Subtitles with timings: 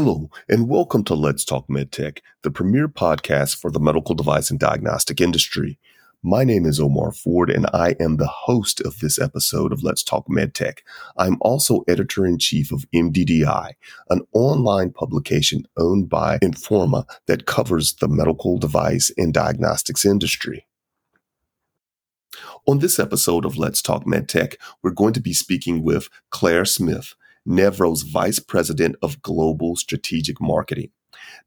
[0.00, 4.60] Hello, and welcome to Let's Talk MedTech, the premier podcast for the medical device and
[4.60, 5.76] diagnostic industry.
[6.22, 10.04] My name is Omar Ford, and I am the host of this episode of Let's
[10.04, 10.82] Talk MedTech.
[11.16, 13.72] I'm also editor in chief of MDDI,
[14.08, 20.64] an online publication owned by Informa that covers the medical device and diagnostics industry.
[22.68, 27.14] On this episode of Let's Talk MedTech, we're going to be speaking with Claire Smith,
[27.48, 30.90] Nevro's Vice President of Global Strategic Marketing.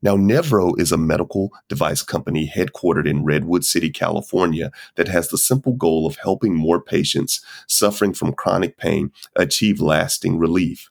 [0.01, 5.37] Now, Nevro is a medical device company headquartered in Redwood City, California, that has the
[5.37, 10.89] simple goal of helping more patients suffering from chronic pain achieve lasting relief.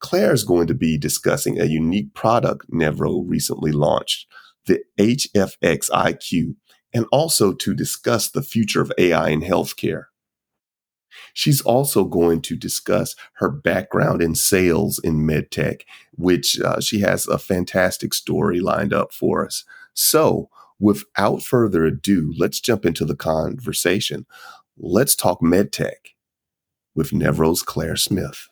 [0.00, 4.26] Claire is going to be discussing a unique product Nevro recently launched,
[4.66, 6.56] the HFX IQ,
[6.92, 10.06] and also to discuss the future of AI in healthcare.
[11.32, 17.26] She's also going to discuss her background in sales in medtech, which uh, she has
[17.26, 19.64] a fantastic story lined up for us.
[19.94, 24.26] So, without further ado, let's jump into the conversation.
[24.78, 26.14] Let's talk medtech
[26.94, 28.49] with Nevro's Claire Smith.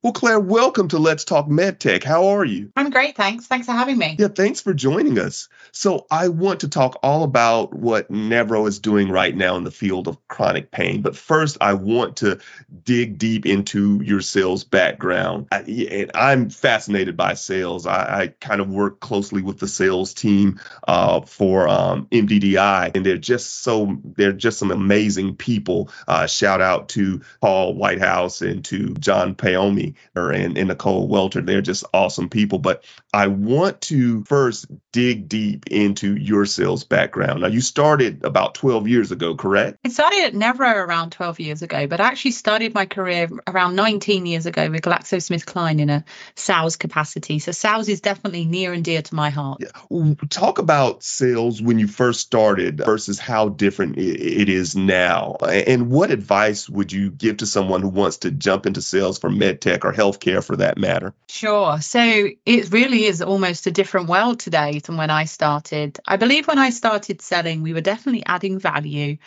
[0.00, 2.04] Well, Claire, welcome to Let's Talk MedTech.
[2.04, 2.70] How are you?
[2.76, 3.48] I'm great, thanks.
[3.48, 4.14] Thanks for having me.
[4.16, 5.48] Yeah, thanks for joining us.
[5.72, 9.72] So, I want to talk all about what Nevro is doing right now in the
[9.72, 11.02] field of chronic pain.
[11.02, 12.38] But first, I want to
[12.84, 15.48] dig deep into your sales background.
[15.50, 17.84] I, and I'm fascinated by sales.
[17.84, 23.04] I, I, kind of work closely with the sales team uh, for um, MDDI, and
[23.04, 25.90] they're just so they're just some amazing people.
[26.06, 31.40] Uh, shout out to Paul Whitehouse and to John Paomi and, and Nicole Welter.
[31.40, 32.58] They're just awesome people.
[32.58, 34.66] But I want to first
[34.98, 37.42] dig deep into your sales background.
[37.42, 39.78] Now, you started about 12 years ago, correct?
[39.84, 43.76] I started at Nevro around 12 years ago, but I actually started my career around
[43.76, 47.38] 19 years ago with GlaxoSmithKline in a sales capacity.
[47.38, 49.60] So sales is definitely near and dear to my heart.
[49.60, 50.14] Yeah.
[50.30, 55.36] Talk about sales when you first started versus how different it is now.
[55.48, 59.30] And what advice would you give to someone who wants to jump into sales for
[59.30, 61.14] medtech or healthcare for that matter?
[61.28, 61.80] Sure.
[61.80, 66.00] So it really is almost a different world today than when I started.
[66.04, 69.18] I believe when I started selling, we were definitely adding value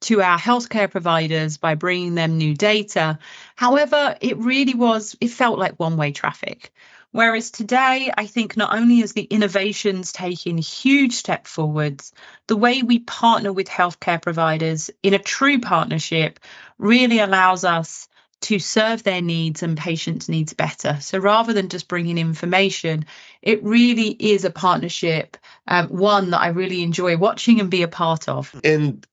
[0.00, 3.18] to our healthcare providers by bringing them new data.
[3.54, 6.72] However, it really was, it felt like one way traffic.
[7.12, 12.12] Whereas today, I think not only is the innovations taking huge step forwards,
[12.46, 16.38] the way we partner with healthcare providers in a true partnership
[16.78, 18.08] really allows us
[18.42, 20.98] to serve their needs and patients' needs better.
[21.00, 23.04] So rather than just bringing information,
[23.42, 25.36] it really is a partnership,
[25.66, 28.58] um, one that I really enjoy watching and be a part of.
[28.64, 29.06] And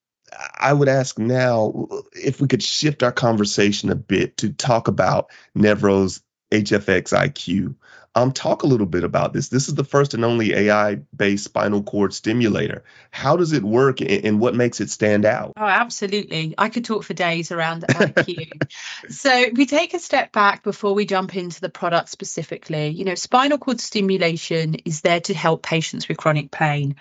[0.57, 5.29] I would ask now if we could shift our conversation a bit to talk about
[5.55, 6.21] Nevro's
[6.51, 7.75] HFX IQ.
[8.17, 9.49] Um, talk a little bit about this.
[9.49, 12.83] This is the first and only AI-based spinal cord stimulator.
[13.11, 15.53] How does it work, and, and what makes it stand out?
[15.55, 16.55] Oh, absolutely.
[16.57, 18.71] I could talk for days around IQ.
[19.09, 22.87] so, we take a step back before we jump into the product specifically.
[22.87, 26.95] You know, spinal cord stimulation is there to help patients with chronic pain.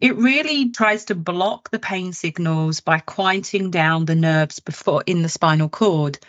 [0.00, 5.22] It really tries to block the pain signals by quieting down the nerves before in
[5.22, 6.20] the spinal cord.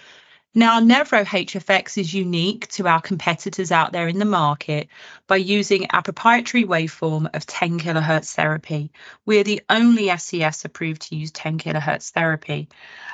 [0.55, 4.87] Now, Nevro HFX is unique to our competitors out there in the market
[5.25, 8.91] by using our proprietary waveform of 10 kilohertz therapy.
[9.25, 12.69] We're the only SCS approved to use 10 kilohertz therapy.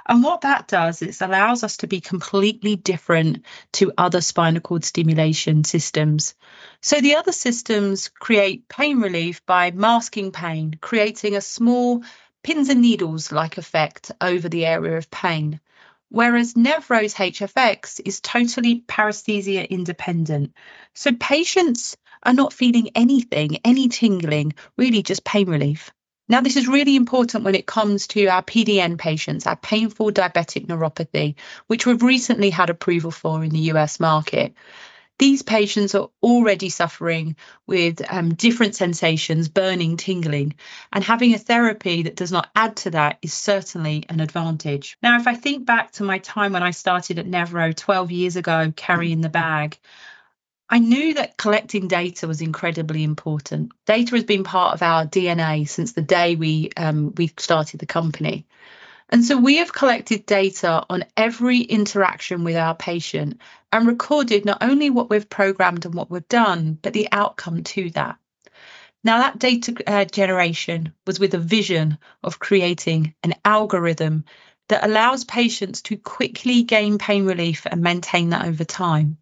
[0.05, 4.83] And what that does is allows us to be completely different to other spinal cord
[4.83, 6.35] stimulation systems.
[6.81, 12.03] So the other systems create pain relief by masking pain, creating a small
[12.43, 15.61] pins and needles like effect over the area of pain
[16.09, 20.53] whereas Nevro's HFX is totally paresthesia independent.
[20.93, 25.91] So patients are not feeling anything, any tingling, really just pain relief.
[26.27, 30.67] Now, this is really important when it comes to our PDN patients, our painful diabetic
[30.67, 31.35] neuropathy,
[31.65, 34.53] which we've recently had approval for in the US market.
[35.19, 37.35] These patients are already suffering
[37.67, 40.55] with um, different sensations, burning, tingling,
[40.93, 44.97] and having a therapy that does not add to that is certainly an advantage.
[45.03, 48.35] Now, if I think back to my time when I started at Nevro 12 years
[48.37, 49.77] ago, carrying the bag,
[50.69, 53.71] I knew that collecting data was incredibly important.
[53.85, 57.85] Data has been part of our DNA since the day we um, we started the
[57.85, 58.45] company.
[59.09, 63.41] And so we have collected data on every interaction with our patient
[63.71, 67.89] and recorded not only what we've programmed and what we've done, but the outcome to
[67.91, 68.17] that.
[69.03, 74.25] Now, that data uh, generation was with a vision of creating an algorithm
[74.67, 79.17] that allows patients to quickly gain pain relief and maintain that over time.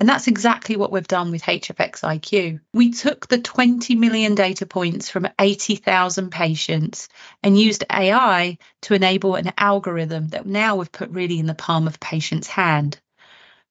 [0.00, 2.60] And that's exactly what we've done with HFX IQ.
[2.72, 7.08] We took the 20 million data points from 80,000 patients
[7.42, 11.86] and used AI to enable an algorithm that now we've put really in the palm
[11.86, 13.00] of patient's hand.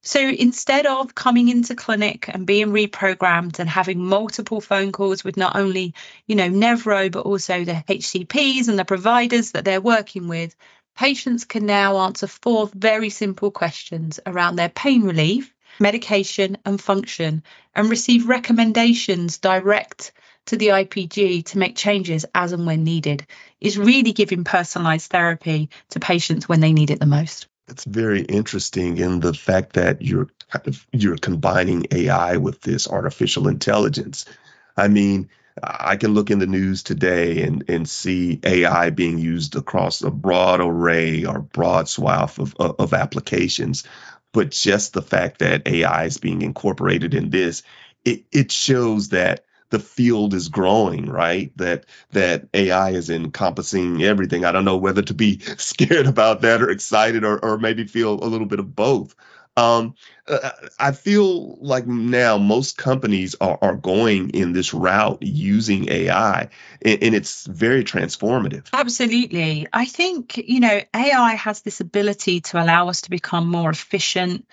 [0.03, 5.35] So instead of coming into clinic and being reprogrammed and having multiple phone calls with
[5.35, 5.95] not only,
[6.27, 10.55] you know, Nevro, but also the HCPs and the providers that they're working with,
[10.95, 17.43] patients can now answer four very simple questions around their pain relief, medication, and function,
[17.75, 20.11] and receive recommendations direct
[20.47, 23.25] to the IPG to make changes as and when needed.
[23.59, 27.47] Is really giving personalized therapy to patients when they need it the most.
[27.67, 30.29] It's very interesting in the fact that you're
[30.93, 34.25] you're combining AI with this artificial intelligence.
[34.77, 35.29] I mean,
[35.61, 40.11] I can look in the news today and, and see AI being used across a
[40.11, 43.83] broad array or broad swath of, of applications.
[44.37, 47.63] But just the fact that AI is being incorporated in this,
[48.05, 51.51] it, it shows that the field is growing, right?
[51.57, 54.45] That that AI is encompassing everything.
[54.45, 58.13] I don't know whether to be scared about that or excited or or maybe feel
[58.15, 59.15] a little bit of both.
[59.57, 59.95] Um,
[60.27, 66.49] uh, I feel like now most companies are, are going in this route using AI,
[66.83, 68.67] and, and, it's very transformative.
[68.71, 69.67] Absolutely.
[69.73, 74.45] I think, you know, AI has this ability to allow us to become more efficient,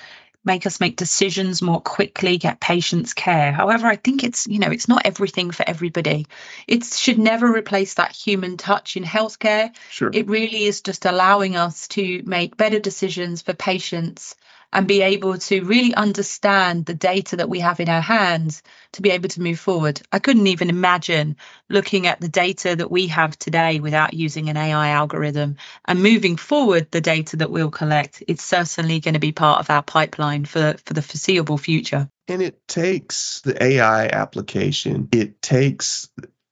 [0.42, 3.52] make us make decisions more quickly, get patients care.
[3.52, 6.26] However, I think it's, you know, it's not everything for everybody.
[6.66, 9.74] It should never replace that human touch in healthcare.
[9.90, 10.10] Sure.
[10.14, 14.34] It really is just allowing us to make better decisions for patients
[14.74, 18.60] and be able to really understand the data that we have in our hands
[18.92, 20.02] to be able to move forward.
[20.10, 21.36] I couldn't even imagine
[21.70, 25.56] looking at the data that we have today without using an AI algorithm
[25.86, 28.24] and moving forward the data that we'll collect.
[28.26, 32.10] It's certainly going to be part of our pipeline for, for the foreseeable future.
[32.26, 36.08] And it takes the AI application, it takes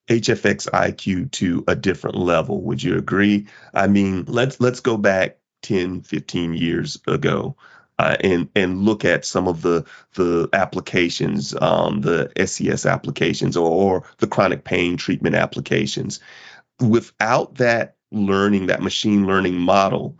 [0.08, 2.60] HFX IQ to a different level.
[2.62, 3.48] Would you agree?
[3.74, 7.56] I mean, let's let's go back 10, 15 years ago
[8.02, 9.84] uh, and and look at some of the
[10.14, 16.18] the applications, um, the SCS applications, or, or the chronic pain treatment applications.
[16.80, 20.18] Without that learning, that machine learning model,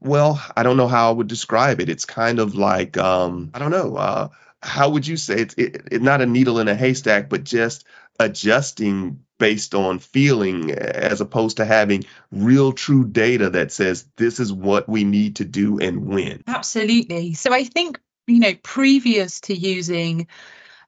[0.00, 1.88] well, I don't know how I would describe it.
[1.88, 3.96] It's kind of like um, I don't know.
[3.96, 4.28] Uh,
[4.64, 7.84] how would you say it's it, it, not a needle in a haystack, but just
[8.18, 14.52] adjusting based on feeling as opposed to having real true data that says this is
[14.52, 16.42] what we need to do and when.
[16.46, 17.34] Absolutely.
[17.34, 20.28] So I think, you know, previous to using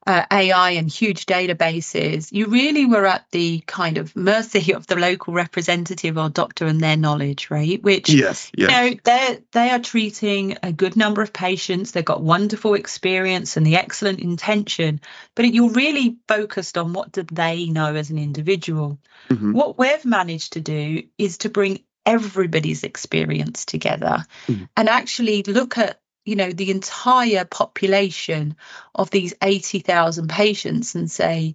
[0.07, 4.97] uh, AI and huge databases, you really were at the kind of mercy of the
[4.97, 7.83] local representative or doctor and their knowledge, right?
[7.83, 8.71] Which, yes, yes.
[8.71, 11.91] you know, they they are treating a good number of patients.
[11.91, 15.01] They've got wonderful experience and the excellent intention,
[15.35, 18.99] but you're really focused on what do they know as an individual.
[19.29, 19.53] Mm-hmm.
[19.53, 24.65] What we've managed to do is to bring everybody's experience together mm-hmm.
[24.77, 28.57] and actually look at you know the entire population
[28.95, 31.55] of these 80,000 patients and say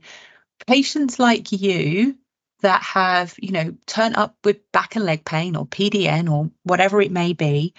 [0.67, 2.17] patients like you
[2.61, 7.01] that have you know turn up with back and leg pain or PDN or whatever
[7.01, 7.73] it may be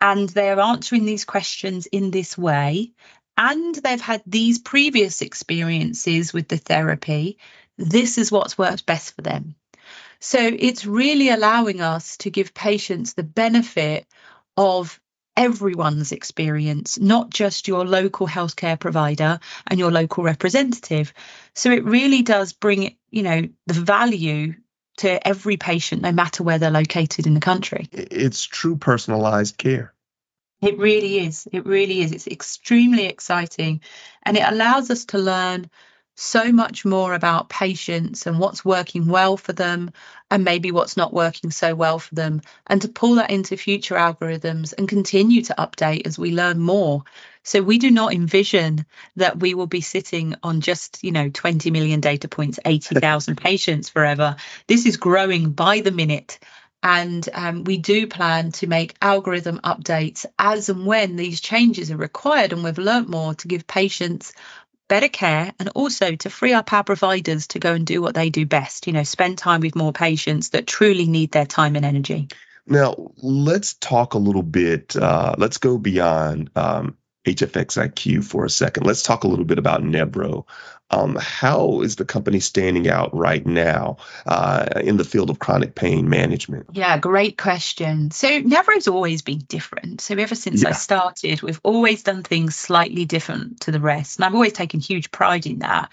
[0.00, 2.92] and they're answering these questions in this way
[3.36, 7.38] and they've had these previous experiences with the therapy
[7.78, 9.54] this is what's worked best for them.
[10.20, 14.06] So it's really allowing us to give patients the benefit
[14.56, 15.00] of
[15.36, 21.12] everyone's experience, not just your local healthcare provider and your local representative.
[21.54, 24.54] So it really does bring, you know, the value
[24.98, 27.88] to every patient, no matter where they're located in the country.
[27.92, 29.94] It's true personalized care.
[30.60, 31.48] It really is.
[31.50, 32.12] It really is.
[32.12, 33.80] It's extremely exciting
[34.22, 35.68] and it allows us to learn
[36.14, 39.90] so much more about patients and what's working well for them
[40.30, 43.94] and maybe what's not working so well for them and to pull that into future
[43.94, 47.02] algorithms and continue to update as we learn more.
[47.42, 51.70] So we do not envision that we will be sitting on just you know 20
[51.70, 54.36] million data points 80,000 patients forever.
[54.66, 56.38] This is growing by the minute
[56.82, 61.96] and um, we do plan to make algorithm updates as and when these changes are
[61.96, 64.32] required and we've learnt more to give patients
[64.92, 68.28] better care and also to free up our providers to go and do what they
[68.28, 71.86] do best, you know, spend time with more patients that truly need their time and
[71.86, 72.28] energy.
[72.66, 78.50] Now, let's talk a little bit, uh, let's go beyond um, HFX IQ for a
[78.50, 78.86] second.
[78.86, 80.44] Let's talk a little bit about Nevro.
[80.90, 85.74] Um, how is the company standing out right now uh, in the field of chronic
[85.74, 86.66] pain management?
[86.72, 88.10] Yeah, great question.
[88.10, 90.02] So Nevro's always been different.
[90.02, 90.68] So ever since yeah.
[90.68, 94.80] I started, we've always done things slightly different to the rest, and I've always taken
[94.80, 95.90] huge pride in that.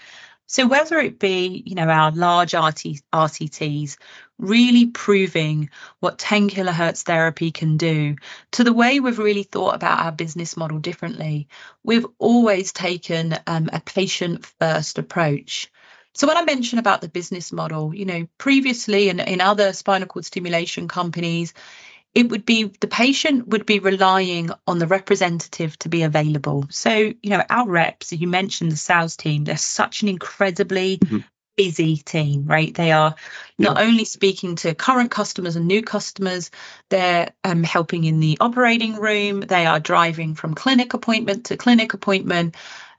[0.50, 3.96] So whether it be, you know, our large RT, RCTs
[4.36, 8.16] really proving what 10 kilohertz therapy can do,
[8.50, 11.46] to the way we've really thought about our business model differently,
[11.84, 15.70] we've always taken um, a patient first approach.
[16.14, 20.08] So when I mention about the business model, you know, previously in, in other spinal
[20.08, 21.54] cord stimulation companies,
[22.14, 26.66] it would be the patient would be relying on the representative to be available.
[26.70, 31.18] So, you know, our reps, you mentioned the sales team, they're such an incredibly mm-hmm.
[31.56, 32.74] busy team, right?
[32.74, 33.14] They are
[33.58, 33.84] not yeah.
[33.84, 36.50] only speaking to current customers and new customers,
[36.88, 41.94] they're um, helping in the operating room, they are driving from clinic appointment to clinic
[41.94, 42.56] appointment.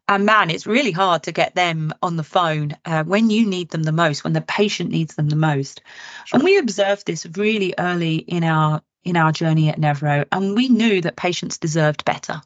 [0.07, 3.69] And man, it's really hard to get them on the phone uh, when you need
[3.69, 5.81] them the most, when the patient needs them the most.
[6.25, 6.37] Sure.
[6.37, 10.69] And we observed this really early in our in our journey at Nevro, and we
[10.69, 12.41] knew that patients deserved better.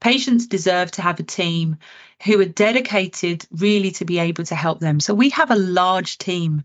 [0.00, 1.78] Patients deserve to have a team
[2.24, 5.00] who are dedicated really to be able to help them.
[5.00, 6.64] So we have a large team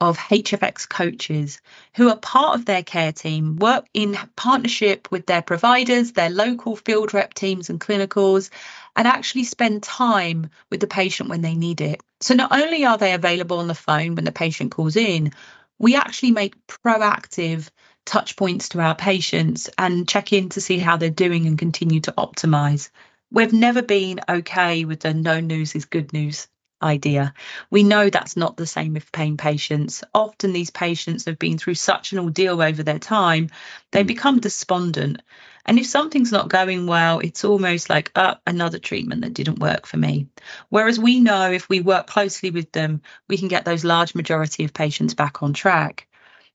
[0.00, 1.60] of HFX coaches
[1.94, 6.74] who are part of their care team, work in partnership with their providers, their local
[6.74, 8.48] field rep teams and clinicals,
[8.96, 12.02] and actually spend time with the patient when they need it.
[12.20, 15.32] So not only are they available on the phone when the patient calls in,
[15.78, 17.68] we actually make proactive
[18.10, 22.00] touch points to our patients and check in to see how they're doing and continue
[22.00, 22.90] to optimize.
[23.30, 26.48] We've never been okay with the no news is good news
[26.82, 27.34] idea.
[27.70, 30.02] We know that's not the same with pain patients.
[30.12, 33.50] Often these patients have been through such an ordeal over their time,
[33.92, 34.08] they mm.
[34.08, 35.22] become despondent.
[35.64, 39.86] And if something's not going well, it's almost like uh, another treatment that didn't work
[39.86, 40.26] for me.
[40.68, 44.64] Whereas we know if we work closely with them, we can get those large majority
[44.64, 46.08] of patients back on track.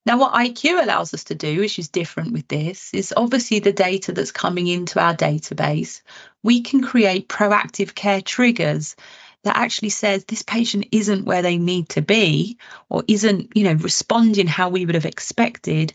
[0.05, 3.73] Now, what IQ allows us to do, which is different with this, is obviously the
[3.73, 6.01] data that's coming into our database.
[6.43, 8.95] We can create proactive care triggers
[9.43, 12.57] that actually says this patient isn't where they need to be
[12.87, 15.93] or isn't, you know, responding how we would have expected.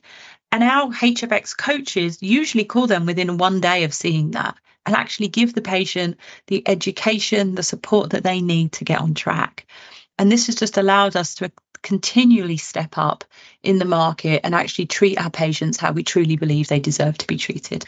[0.50, 5.29] And our HFX coaches usually call them within one day of seeing that and actually
[5.29, 6.17] give the patient
[6.49, 9.67] the education, the support that they need to get on track.
[10.19, 11.52] And this has just allowed us to
[11.83, 13.25] continually step up
[13.63, 17.27] in the market and actually treat our patients how we truly believe they deserve to
[17.27, 17.85] be treated.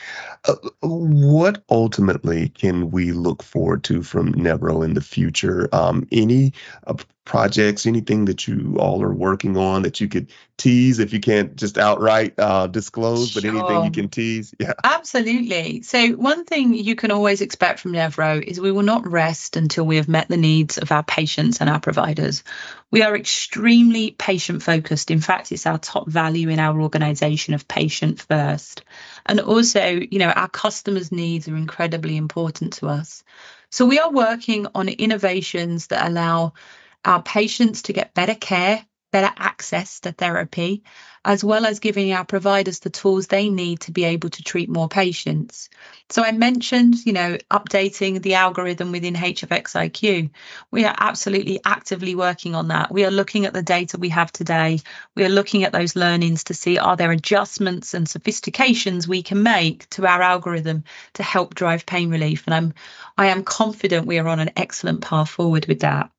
[0.46, 5.68] Uh, what ultimately can we look forward to from Nevro in the future?
[5.72, 6.52] Um, any
[6.86, 11.20] uh, projects, anything that you all are working on that you could tease if you
[11.20, 13.42] can't just outright uh, disclose, sure.
[13.42, 14.54] but anything you can tease?
[14.58, 14.72] Yeah.
[14.82, 15.82] Absolutely.
[15.82, 19.84] So, one thing you can always expect from Nevro is we will not rest until
[19.84, 22.42] we have met the needs of our patients and our providers.
[22.90, 25.10] We are extremely patient focused.
[25.10, 28.82] In fact, it's our top value in our organization of patient first.
[29.24, 33.22] And also, you know, our customers' needs are incredibly important to us.
[33.70, 36.54] So, we are working on innovations that allow
[37.04, 40.82] our patients to get better care, better access to therapy,
[41.24, 44.68] as well as giving our providers the tools they need to be able to treat
[44.68, 45.68] more patients.
[46.08, 50.30] So I mentioned, you know, updating the algorithm within HFX IQ.
[50.70, 52.90] We are absolutely actively working on that.
[52.90, 54.80] We are looking at the data we have today.
[55.14, 59.42] We are looking at those learnings to see are there adjustments and sophistications we can
[59.42, 62.44] make to our algorithm to help drive pain relief.
[62.46, 62.74] And I'm
[63.16, 66.10] I am confident we are on an excellent path forward with that.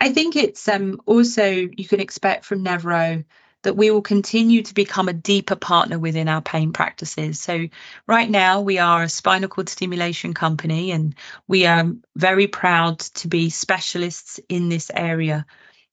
[0.00, 3.24] I think it's um, also you can expect from Nevro
[3.62, 7.38] that we will continue to become a deeper partner within our pain practices.
[7.38, 7.68] So,
[8.06, 11.14] right now, we are a spinal cord stimulation company and
[11.46, 15.44] we are very proud to be specialists in this area.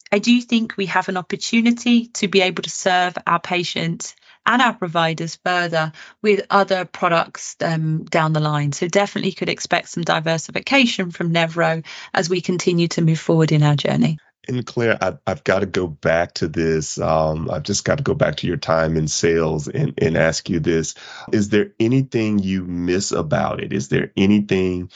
[0.10, 4.16] I do think we have an opportunity to be able to serve our patients
[4.48, 5.92] and our providers further
[6.24, 8.72] with other products um, down the line.
[8.72, 13.62] So definitely could expect some diversification from Nevro as we continue to move forward in
[13.62, 14.18] our journey.
[14.48, 16.98] And Claire, I've, I've got to go back to this.
[16.98, 20.50] Um, I've just got to go back to your time in sales and, and ask
[20.50, 20.96] you this.
[21.34, 23.74] Is there anything you miss about it?
[23.74, 24.90] Is there anything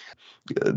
[0.65, 0.74] uh,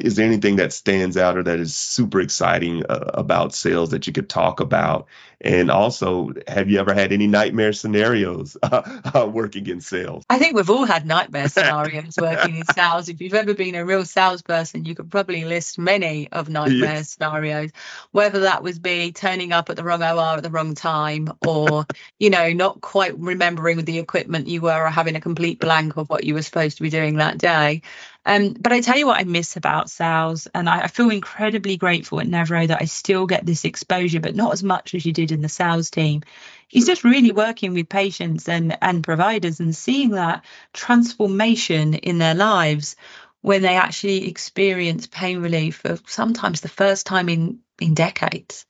[0.00, 4.06] is there anything that stands out or that is super exciting uh, about sales that
[4.06, 5.06] you could talk about?
[5.42, 10.22] And also, have you ever had any nightmare scenarios uh, working in sales?
[10.28, 13.08] I think we've all had nightmare scenarios working in sales.
[13.08, 17.10] If you've ever been a real salesperson, you could probably list many of nightmare yes.
[17.10, 17.70] scenarios,
[18.12, 21.86] whether that was be turning up at the wrong OR at the wrong time or,
[22.18, 26.10] you know, not quite remembering the equipment you were or having a complete blank of
[26.10, 27.80] what you were supposed to be doing that day.
[28.26, 31.78] Um, but I tell you what I miss about sales, and I, I, feel incredibly
[31.78, 35.12] grateful at Nevro that I still get this exposure, but not as much as you
[35.12, 36.22] did in the sales team.
[36.70, 42.34] Is just really working with patients and and providers and seeing that transformation in their
[42.34, 42.94] lives
[43.40, 48.66] when they actually experience pain relief for sometimes the first time in in decades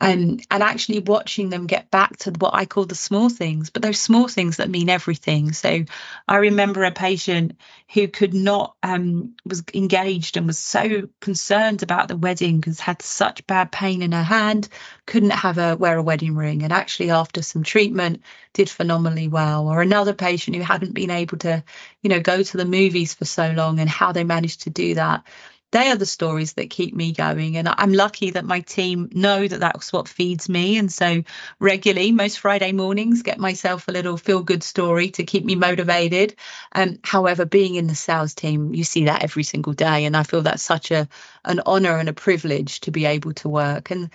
[0.00, 3.82] and and actually watching them get back to what I call the small things, but
[3.82, 5.52] those small things that mean everything.
[5.52, 5.84] So
[6.28, 7.56] I remember a patient
[7.92, 13.02] who could not um, was engaged and was so concerned about the wedding because had
[13.02, 14.68] such bad pain in her hand,
[15.04, 19.66] couldn't have a wear a wedding ring, and actually after some treatment did phenomenally well.
[19.66, 21.64] Or another patient who hadn't been able to,
[22.02, 24.94] you know, go to the movies for so long and how they managed to do
[24.94, 25.24] that
[25.70, 27.56] they are the stories that keep me going.
[27.56, 30.78] And I'm lucky that my team know that that's what feeds me.
[30.78, 31.22] And so
[31.60, 36.36] regularly, most Friday mornings, get myself a little feel good story to keep me motivated.
[36.72, 40.06] Um, however, being in the sales team, you see that every single day.
[40.06, 41.08] And I feel that's such a
[41.44, 43.90] an honor and a privilege to be able to work.
[43.90, 44.10] And,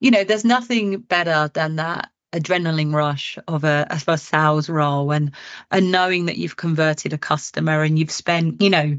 [0.00, 5.12] you know, there's nothing better than that adrenaline rush of a, of a sales role
[5.12, 5.32] and
[5.70, 8.98] and knowing that you've converted a customer and you've spent you know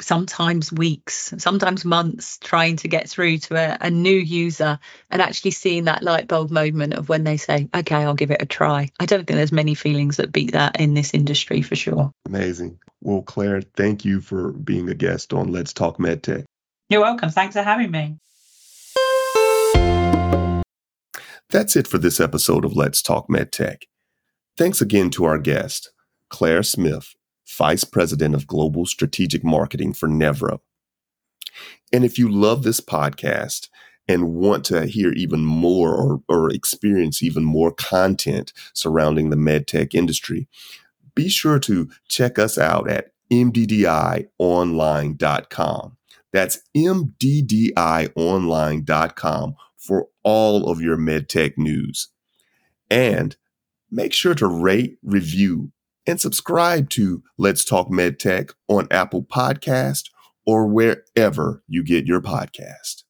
[0.00, 4.78] sometimes weeks, sometimes months trying to get through to a, a, new user
[5.10, 8.42] and actually seeing that light bulb moment of when they say, okay, I'll give it
[8.42, 8.90] a try.
[9.00, 12.12] I don't think there's many feelings that beat that in this industry for sure.
[12.26, 12.78] Amazing.
[13.00, 16.44] Well, Claire, thank you for being a guest on Let's Talk MedTech.
[16.88, 17.30] You're welcome.
[17.30, 18.18] Thanks for having me.
[21.50, 23.84] That's it for this episode of Let's Talk MedTech.
[24.56, 25.92] Thanks again to our guest,
[26.28, 27.14] Claire Smith,
[27.56, 30.60] Vice President of Global Strategic Marketing for Nevro.
[31.92, 33.68] And if you love this podcast
[34.06, 39.94] and want to hear even more or, or experience even more content surrounding the medtech
[39.94, 40.48] industry,
[41.14, 45.96] be sure to check us out at mddionline.com.
[46.32, 52.08] That's mddionline.com for all of your medtech news.
[52.90, 53.36] And
[53.90, 55.72] make sure to rate, review,
[56.08, 60.04] and subscribe to Let's Talk MedTech on Apple Podcast
[60.46, 63.04] or wherever you get your podcast.